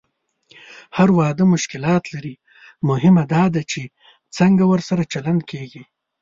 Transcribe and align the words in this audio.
هر 0.97 1.09
واده 1.19 1.43
مشکلات 1.55 2.03
لري، 2.13 2.35
مهمه 2.89 3.23
دا 3.33 3.43
ده 3.53 3.61
چې 3.71 3.81
څنګه 4.37 4.63
ورسره 4.71 5.09
چلند 5.13 5.41
کېږي. 5.51 5.83